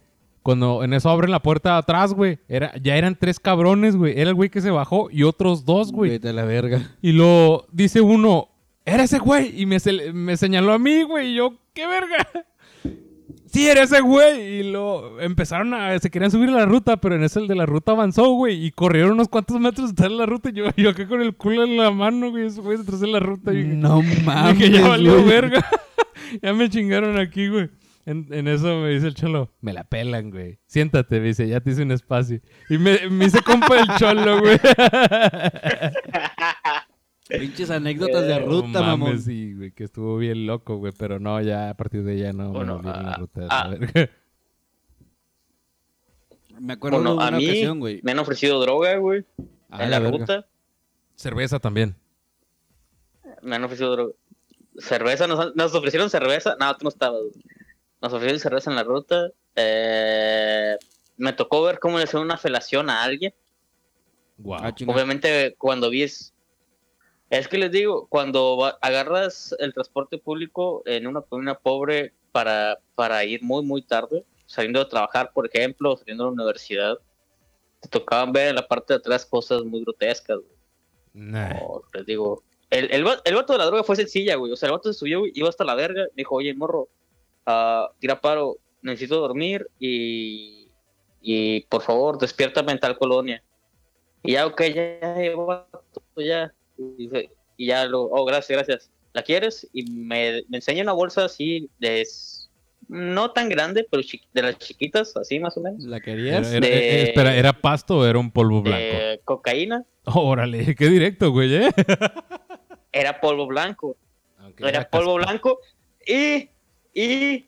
[0.44, 2.38] Cuando en eso abren la puerta de atrás, güey.
[2.48, 4.12] Era, ya eran tres cabrones, güey.
[4.20, 6.10] Era el güey que se bajó y otros dos, güey.
[6.12, 6.92] Vete a la verga.
[7.02, 8.48] Y lo dice uno,
[8.84, 9.60] era ese güey.
[9.60, 11.32] Y me, se- me señaló a mí, güey.
[11.32, 12.28] Y yo, ¿qué verga?
[13.46, 14.42] Sí, era ese güey.
[14.58, 15.96] Y lo empezaron a.
[16.00, 18.66] Se querían subir a la ruta, pero en eso el de la ruta avanzó, güey.
[18.66, 20.50] Y corrieron unos cuantos metros detrás de la ruta.
[20.50, 22.46] Y yo, yo acá con el culo en la mano, güey.
[22.46, 23.54] Ese güey detrás de la ruta.
[23.54, 25.24] Y No mames, dije, ya valió güey.
[25.28, 25.64] verga.
[26.42, 27.70] ya me chingaron aquí, güey.
[28.06, 30.58] En, en eso me dice el cholo, me la pelan, güey.
[30.66, 32.40] Siéntate, me dice, ya te hice un espacio.
[32.68, 34.58] Y me, me hice compa del cholo, güey.
[37.28, 39.18] Pinches anécdotas de ruta, No mamón.
[39.20, 40.92] sí, güey, que estuvo bien loco, güey.
[40.96, 43.46] Pero no, ya a partir de ya no Bueno, me en la ah, ruta de
[43.50, 43.68] ah.
[43.68, 44.10] la.
[46.60, 48.00] Me acuerdo Bueno, de a una mí ocasión, güey.
[48.02, 49.24] me han ofrecido droga, güey,
[49.70, 50.46] Ah, en la, ruta.
[51.16, 51.96] Cerveza también.
[53.42, 54.12] Me han ofrecido droga.
[54.78, 56.56] Cerveza, nos, nos ofrecieron cerveza.
[56.60, 57.20] No, tú no estabas.
[57.22, 57.42] güey.
[58.04, 59.30] Nos ofrecieron cerveza en la ruta.
[59.56, 60.76] eh,
[61.16, 63.32] me tocó ver cómo le hacían una felación a alguien.
[64.38, 64.58] Wow.
[64.60, 64.74] Ah.
[64.86, 66.32] Obviamente, cuando vi es.
[67.30, 72.78] Es que les digo, cuando va- agarras el transporte público en una comunidad pobre para,
[72.94, 76.98] para ir muy, muy tarde, saliendo de trabajar, por ejemplo, o saliendo de la universidad,
[77.80, 80.36] te tocaban ver en la parte de atrás cosas muy grotescas.
[80.38, 80.50] güey.
[81.14, 81.58] Nah.
[81.62, 84.52] O, les digo, el, el, el vato de la droga fue sencilla, güey.
[84.52, 86.02] O sea, el vato se subió, güey, iba hasta la verga.
[86.10, 86.88] Me dijo, oye, morro,
[87.46, 90.68] ah, tira paro, necesito dormir y,
[91.20, 93.42] y por favor, despiértame en tal colonia.
[94.22, 95.82] Y ya, ok, ya, ya, vato,
[96.16, 96.52] ya.
[96.78, 98.90] Y, ya, lo, oh, gracias, gracias.
[99.12, 99.68] ¿La quieres?
[99.72, 102.06] Y me, me enseña una bolsa así de.
[102.86, 104.02] No tan grande, pero
[104.34, 105.82] de las chiquitas, así más o menos.
[105.84, 106.52] ¿La Era- querías?
[106.52, 108.78] era- de- eh, espera, ¿era pasto o era un polvo blanco?
[108.98, 109.84] De cocaína.
[110.04, 111.70] Órale, qué directo, güey, ¿eh?
[112.92, 113.96] Era polvo blanco.
[114.38, 115.58] Aunque era polvo blanco
[116.06, 116.50] y
[116.94, 117.46] y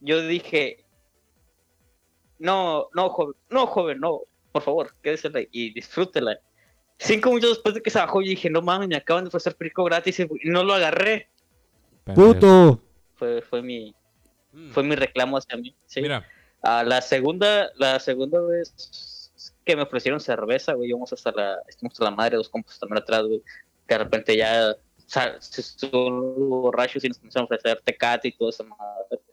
[0.00, 0.84] yo dije
[2.38, 4.20] no no joven no joven no
[4.52, 6.38] por favor quédese ahí y disfrútela
[6.98, 9.54] cinco minutos después de que se bajó yo dije no mames me acaban de ofrecer
[9.54, 11.28] perico gratis y no lo agarré.
[12.14, 12.82] ¡Puto!
[13.14, 13.94] fue fue mi
[14.52, 14.70] Mm.
[14.70, 16.02] fue mi reclamo hacia mí sí.
[16.02, 16.26] Mira,
[16.62, 19.30] a la segunda la segunda vez
[19.64, 23.00] que me ofrecieron cerveza güey íbamos hasta la estamos hasta la madre dos compas también
[23.02, 23.42] atrás güey
[23.86, 24.74] que de repente ya
[25.10, 28.64] sa- se estuvo borrachos y nos comenzaron a ofrecer tecate y todo eso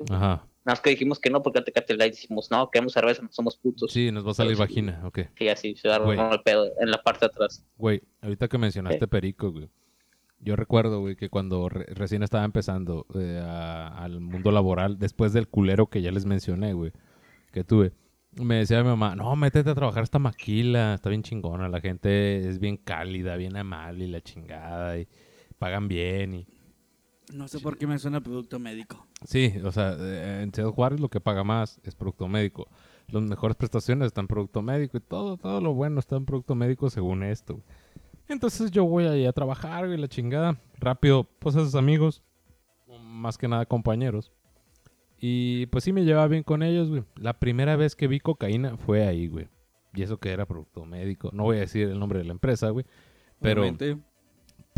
[0.10, 0.18] ajá.
[0.20, 3.56] nada más que dijimos que no porque tecate light dijimos no queremos cerveza no somos
[3.58, 5.20] putos Sí, nos va a salir Pero vagina, ok.
[5.40, 6.20] y así se agarró Güey.
[6.20, 9.70] el pedo en la parte de atrás Güey, ahorita que mencionaste perico, güey.
[10.40, 15.34] Yo recuerdo, güey, que cuando re- recién estaba empezando eh, a- al mundo laboral, después
[15.34, 16.92] del culero que ya les mencioné, güey,
[17.52, 17.92] que tuve,
[18.34, 22.48] me decía mi mamá, no, métete a trabajar esta maquila, está bien chingona, la gente
[22.50, 25.08] es bien cálida, bien amable y la chingada, y
[25.58, 26.48] pagan bien, y...
[27.34, 29.06] No sé por qué me suena producto médico.
[29.26, 32.70] Sí, o sea, eh, en Ciudad Juárez lo que paga más es producto médico.
[33.10, 36.56] Las mejores prestaciones están en producto médico y todo, todo lo bueno está en producto
[36.56, 37.56] médico según esto.
[37.56, 37.66] güey.
[38.30, 40.58] Entonces yo voy ahí a trabajar, güey, la chingada.
[40.80, 42.24] Rápido, pues a sus amigos,
[43.02, 44.32] más que nada compañeros.
[45.20, 47.04] Y pues sí me llevaba bien con ellos, güey.
[47.16, 49.48] La primera vez que vi cocaína fue ahí, güey.
[49.94, 51.32] Y eso que era producto médico.
[51.34, 52.86] No voy a decir el nombre de la empresa, güey.
[53.42, 53.62] Pero...
[53.62, 53.98] Obviamente.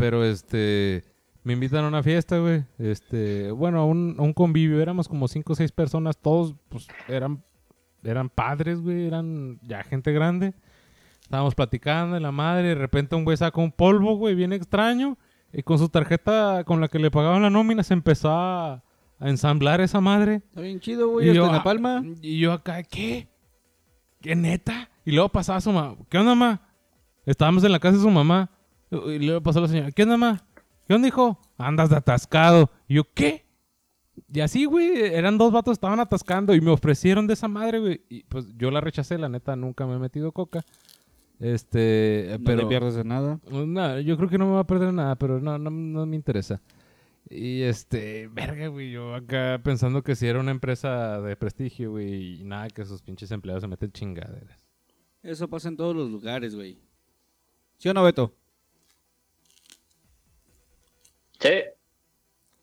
[0.00, 1.04] Pero este.
[1.42, 2.64] Me invitan a una fiesta, güey.
[2.78, 3.50] Este.
[3.50, 4.80] Bueno, a un, a un convivio.
[4.80, 6.16] Éramos como cinco o seis personas.
[6.16, 7.44] Todos, pues, eran.
[8.02, 9.06] Eran padres, güey.
[9.06, 10.54] Eran ya gente grande.
[11.20, 12.68] Estábamos platicando de la madre.
[12.68, 15.18] De repente un güey saca un polvo, güey, bien extraño.
[15.52, 19.28] Y con su tarjeta con la que le pagaban la nómina se empezó a, a
[19.28, 20.36] ensamblar esa madre.
[20.36, 21.28] Está bien chido, güey.
[21.28, 22.02] Y yo, en la ah, palma.
[22.22, 23.28] Y yo acá, ¿qué?
[24.22, 24.88] ¿Qué neta?
[25.04, 25.96] Y luego pasaba su mamá.
[26.08, 26.62] ¿Qué onda, ma?
[27.26, 28.50] Estábamos en la casa de su mamá.
[28.90, 29.90] Y luego pasó la señora.
[29.92, 30.44] ¿Qué onda, ma?
[30.86, 31.38] ¿Qué onda, hijo?
[31.56, 32.70] Andas de atascado.
[32.88, 33.46] Y yo, ¿qué?
[34.32, 38.02] Y así, güey, eran dos vatos, estaban atascando y me ofrecieron de esa madre, güey.
[38.08, 40.64] Y pues yo la rechacé, la neta, nunca me he metido coca.
[41.38, 42.62] Este, No pero...
[42.62, 43.38] te pierdes de nada.
[43.48, 46.06] Pues, No, yo creo que no me va a perder nada, pero no, no, no
[46.06, 46.60] me interesa.
[47.28, 52.40] Y este, verga, güey, yo acá pensando que si era una empresa de prestigio, güey,
[52.40, 54.66] y nada, que esos pinches empleados se meten chingaderas.
[55.22, 56.78] Eso pasa en todos los lugares, güey.
[57.78, 58.34] ¿Sí o no, Beto?
[61.40, 61.48] Sí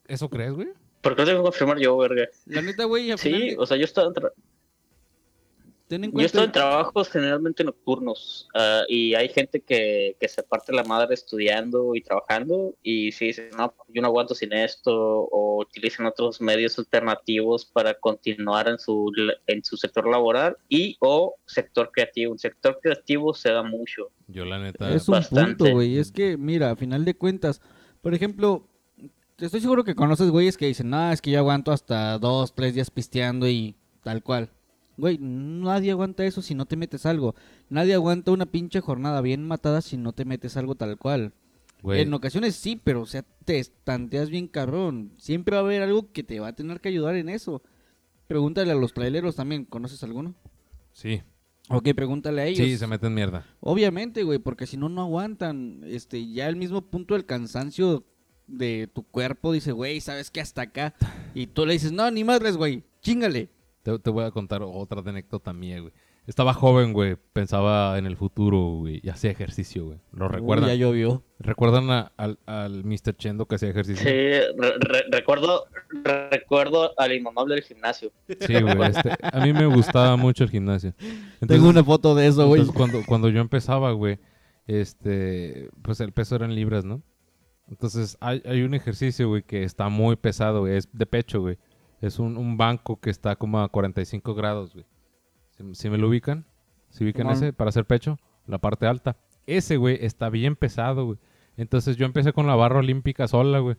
[0.08, 0.70] ¿Eso crees, güey?
[1.02, 2.28] ¿por qué lo tengo que confirmar yo verga?
[2.46, 4.32] La neta, güey, final sí o sea yo estaba en tra-
[5.88, 6.26] ten en Yo cuenta...
[6.26, 11.14] estoy en trabajos generalmente nocturnos ah, y hay gente que, que se parte la madre
[11.14, 16.42] estudiando y trabajando y si dicen, no, yo no aguanto sin esto o utilizan otros
[16.42, 19.14] medios alternativos para continuar en su,
[19.48, 22.34] en su sector laboral y o sector creativo.
[22.34, 24.10] El sector creativo se da mucho.
[24.28, 24.94] Yo la neta...
[24.94, 25.56] Es un Bastante.
[25.64, 25.98] punto, güey.
[26.00, 27.62] Es que, mira, a final de cuentas,
[28.08, 28.66] por ejemplo,
[29.38, 32.74] estoy seguro que conoces güeyes que dicen, no, es que yo aguanto hasta dos, tres
[32.74, 34.50] días pisteando y tal cual.
[34.96, 37.36] Güey, nadie aguanta eso si no te metes algo.
[37.68, 41.34] Nadie aguanta una pinche jornada bien matada si no te metes algo tal cual.
[41.82, 45.12] güey, En ocasiones sí, pero o sea, te estanteas bien cabrón.
[45.18, 47.62] Siempre va a haber algo que te va a tener que ayudar en eso.
[48.30, 50.34] Pregúntale a los traileros también, ¿conoces alguno?
[50.94, 51.24] Sí,
[51.70, 52.66] Ok, pregúntale a ellos.
[52.66, 53.46] sí, se meten mierda.
[53.60, 55.82] Obviamente, güey, porque si no, no aguantan.
[55.86, 58.06] Este, ya el mismo punto del cansancio
[58.48, 60.40] de tu cuerpo dice, güey, ¿sabes qué?
[60.40, 60.94] Hasta acá.
[61.34, 63.50] Y tú le dices, no, ni madres, güey, chingale.
[63.84, 65.94] Te, te voy a contar otra anécdota mía, güey.
[66.28, 70.00] Estaba joven, güey, pensaba en el futuro, güey, y hacía ejercicio, güey.
[70.12, 70.68] ¿Lo Uy, recuerdan?
[70.70, 71.24] ya llovió.
[71.40, 73.16] ¿Recuerdan a- al, al Mr.
[73.16, 74.04] Chendo que hacía ejercicio?
[74.04, 75.66] Sí, re- re- recuerdo,
[76.30, 78.12] recuerdo al inmamable del gimnasio.
[78.42, 78.90] Sí, güey.
[78.90, 80.94] este, a mí me gustaba mucho el gimnasio.
[81.00, 82.60] Entonces, Tengo una foto de eso, güey.
[82.62, 84.20] entonces cuando, cuando yo empezaba, güey,
[84.68, 87.02] este, pues el peso eran libras, ¿no?
[87.70, 91.58] Entonces hay, hay un ejercicio, güey, que está muy pesado, güey, es de pecho, güey.
[92.02, 94.86] Es un, un banco que está como a 45 grados, güey.
[95.58, 96.46] ¿Sí, sí me lo ubican?
[96.90, 98.18] ¿Sí ubican ese para hacer pecho?
[98.46, 99.18] La parte alta.
[99.46, 101.18] Ese, güey, está bien pesado, güey.
[101.58, 103.76] Entonces yo empecé con la barra olímpica sola, güey.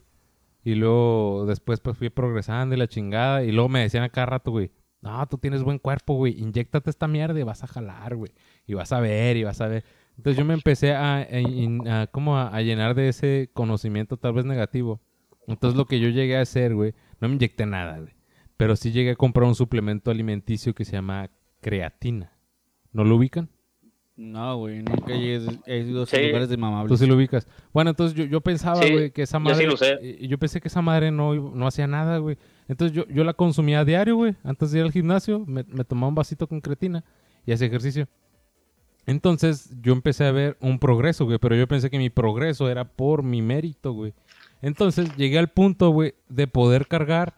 [0.65, 3.45] Y luego después pues fui progresando y la chingada.
[3.45, 4.71] Y luego me decían a cada rato, güey.
[5.01, 6.39] No, tú tienes buen cuerpo, güey.
[6.41, 8.33] Inyéctate esta mierda y vas a jalar, güey.
[8.67, 9.85] Y vas a ver y vas a ver.
[10.17, 14.45] Entonces yo me empecé a, a- a- como a llenar de ese conocimiento tal vez
[14.45, 15.01] negativo.
[15.47, 18.13] Entonces lo que yo llegué a hacer, güey, no me inyecté nada, güey.
[18.57, 22.33] Pero sí llegué a comprar un suplemento alimenticio que se llama creatina.
[22.93, 23.49] ¿No lo ubican?
[24.17, 26.27] No, güey, nunca he, he ido a esos Sí.
[26.27, 26.99] lugares de Tú mamables.
[26.99, 27.47] sí lo ubicas.
[27.73, 29.57] Bueno, entonces yo, yo pensaba, Sí, güey, que esa yo madre...
[29.59, 30.19] sí lo sé.
[30.27, 32.37] Yo pensé que esa madre no, iba- no hacía nada, güey.
[32.67, 34.35] Entonces yo, yo la consumía a diario, güey.
[34.43, 37.05] Antes de ir al gimnasio, me, me tomaba un vasito con creatina
[37.47, 38.09] y hacía ejercicio.
[39.07, 41.39] Entonces yo empecé a ver un progreso, güey.
[41.39, 44.13] Pero yo pensé que mi progreso era por mi mérito, güey.
[44.61, 47.35] Entonces llegué al punto, güey, de poder cargar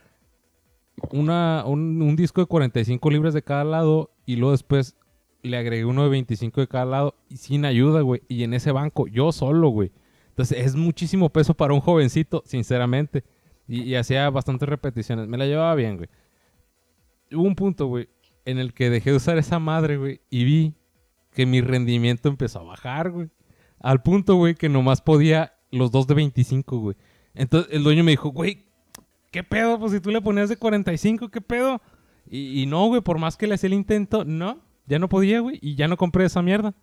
[1.12, 4.96] una, un, disco de 45 libras de cada lado y luego después
[5.42, 8.22] le agregué uno de 25 de cada lado y sin ayuda, güey.
[8.28, 9.92] Y en ese banco, yo solo, güey.
[10.30, 13.24] Entonces es muchísimo peso para un jovencito, sinceramente.
[13.66, 15.28] Y, y hacía bastantes repeticiones.
[15.28, 16.08] Me la llevaba bien, güey.
[17.32, 18.08] Hubo un punto, güey,
[18.44, 20.74] en el que dejé de usar esa madre, güey, y vi
[21.32, 23.30] que mi rendimiento empezó a bajar, güey.
[23.78, 26.96] Al punto, güey, que nomás podía los dos de 25, güey.
[27.34, 28.66] Entonces el dueño me dijo, güey,
[29.31, 29.79] ¿qué pedo?
[29.79, 31.81] Pues si tú le ponías de 45, ¿qué pedo?
[32.29, 35.40] Y, y no, güey, por más que le hacía el intento, no, ya no podía,
[35.40, 36.75] güey, y ya no compré esa mierda.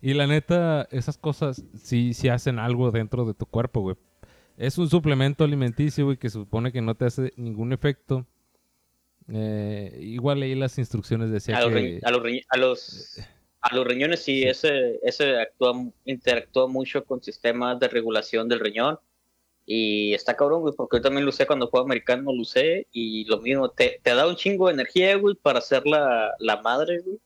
[0.00, 3.96] Y la neta, esas cosas sí, sí hacen algo dentro de tu cuerpo, güey.
[4.56, 8.26] Es un suplemento alimenticio, güey, que supone que no te hace ningún efecto.
[9.30, 12.00] Eh, igual leí las instrucciones, decía A los, que...
[12.00, 13.20] riñ- a los, a los,
[13.60, 15.74] a los riñones sí, ese, ese actúa,
[16.04, 18.98] interactúa mucho con sistemas de regulación del riñón.
[19.70, 22.86] Y está cabrón, güey, porque yo también lo usé cuando fue americano, lo usé.
[22.90, 26.62] Y lo mismo, te, te da un chingo de energía, güey, para hacer la, la
[26.62, 27.18] madre, güey.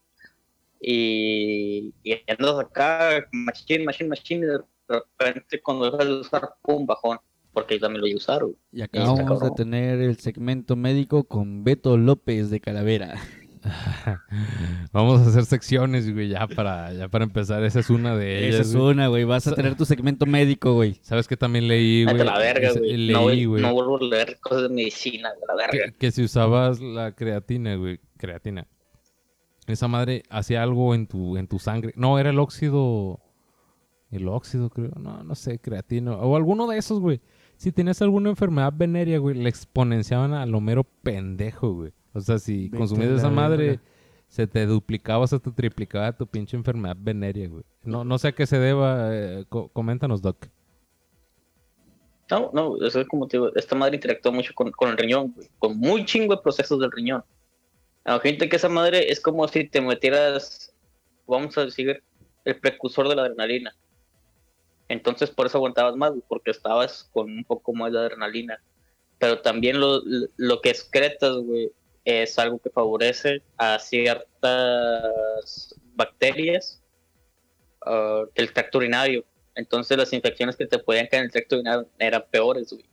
[0.81, 6.85] Y, y andas acá, machine, machine, machine, y de repente cuando dejas de usar, pum,
[6.85, 7.19] bajón.
[7.53, 8.57] Porque yo también lo voy a usar, güey.
[8.73, 9.55] Y Está acabamos de cabrón.
[9.55, 13.21] tener el segmento médico con Beto López de Calavera.
[14.93, 17.63] Vamos a hacer secciones, güey, ya para, ya para empezar.
[17.65, 18.55] Esa es una de ellas.
[18.61, 18.91] Esa es güey.
[18.93, 19.25] una, güey.
[19.25, 20.99] Vas a tener tu segmento médico, güey.
[21.03, 22.19] ¿Sabes que también leí, güey?
[22.19, 22.97] La verga, güey.
[22.97, 23.63] Leí, No, voy- güey.
[23.63, 25.93] no vuelvo a leer cosas de medicina, de la verga.
[25.93, 28.67] que, que si usabas la creatina, güey, creatina,
[29.67, 31.93] esa madre hacía algo en tu, en tu sangre.
[31.97, 33.21] No, era el óxido,
[34.11, 34.91] el óxido, creo.
[34.99, 36.13] No, no sé, creatina.
[36.17, 37.21] O alguno de esos, güey.
[37.57, 41.93] Si tenías alguna enfermedad venérea, güey, le exponenciaban a lo mero pendejo, güey.
[42.15, 43.83] O sea, si Vete consumías esa madre, verga.
[44.29, 47.65] se te duplicaba, se te triplicaba tu pinche enfermedad venérea, güey.
[47.85, 49.09] No, no sé a qué se deba.
[49.15, 50.47] eh, co- coméntanos, Doc.
[52.31, 55.33] No, no, eso es como te digo, esta madre interactúa mucho con, con el riñón,
[55.35, 57.23] güey, con muy chingo de procesos del riñón.
[58.05, 60.75] A gente que esa madre es como si te metieras,
[61.27, 62.03] vamos a decir,
[62.45, 63.75] el precursor de la adrenalina.
[64.89, 68.59] Entonces por eso aguantabas más, güey, porque estabas con un poco más de adrenalina.
[69.19, 70.01] Pero también lo,
[70.37, 71.71] lo que excretas, güey,
[72.05, 76.83] es algo que favorece a ciertas bacterias
[77.87, 79.25] ah, del tracto urinario.
[79.55, 82.85] Entonces las infecciones que te podían caer en el tracto urinario eran peores, güey.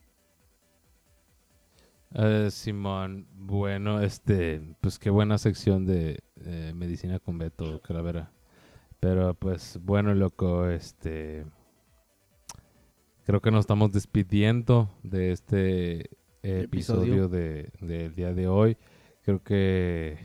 [2.15, 8.32] Eh, Simón, bueno, este, pues qué buena sección de eh, medicina con Beto Calavera.
[9.00, 11.45] Pero pues bueno, loco, este,
[13.26, 16.10] creo que nos estamos despidiendo de este
[16.42, 16.63] Episodio.
[16.63, 18.77] episodio de- del día de hoy.
[19.30, 20.17] Creo que,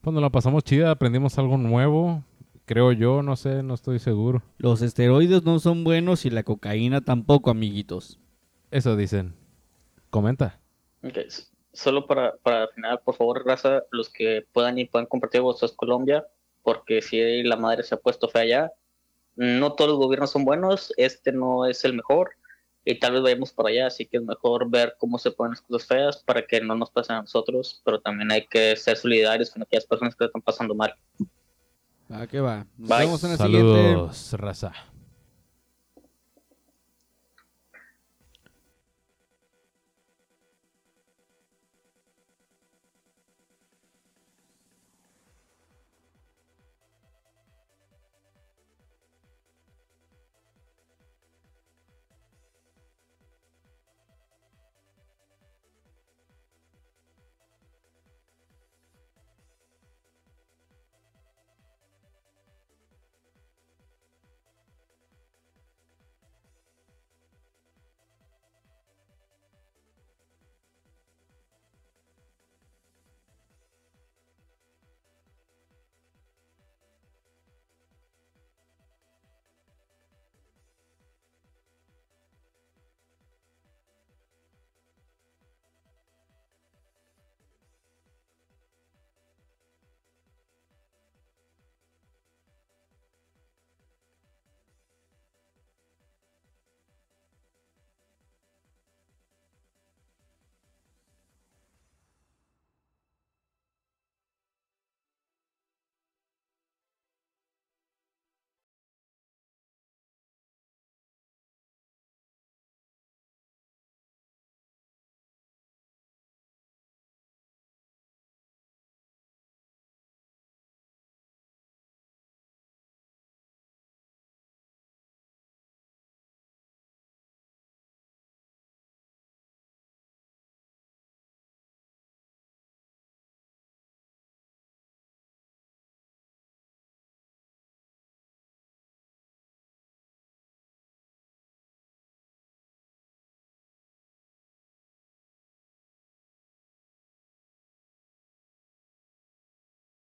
[0.00, 2.24] pues nos la pasamos chida, aprendimos algo nuevo,
[2.64, 4.42] creo yo, no sé, no estoy seguro.
[4.58, 8.18] Los esteroides no son buenos y la cocaína tampoco, amiguitos.
[8.72, 9.36] Eso dicen.
[10.10, 10.58] Comenta.
[11.04, 11.18] Ok,
[11.72, 16.26] Solo para, para final, por favor, raza, los que puedan y puedan compartir vosotros Colombia,
[16.64, 18.72] porque si la madre se ha puesto fea allá,
[19.36, 22.32] no todos los gobiernos son buenos, este no es el mejor,
[22.84, 25.60] y tal vez vayamos por allá, así que es mejor ver cómo se ponen las
[25.60, 29.50] cosas feas para que no nos pasen a nosotros, pero también hay que ser solidarios
[29.50, 30.94] con aquellas personas que están pasando mal.
[32.10, 32.66] Va, que va.
[32.76, 32.98] Nos Bye.
[32.98, 33.82] vemos en la siguiente.
[33.82, 34.72] Saludos, raza.